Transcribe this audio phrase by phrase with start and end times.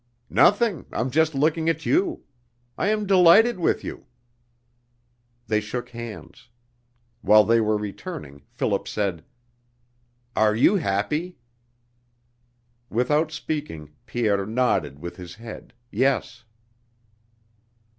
[0.31, 0.87] "Nothing.
[0.91, 2.23] I'm just looking at you.
[2.75, 4.07] I am delighted with you."
[5.45, 6.49] They shook hands.
[7.21, 9.23] While they were returning Philip said:
[10.35, 11.37] "Are you happy?"
[12.89, 16.45] Without speaking Pierre nodded with his head yes.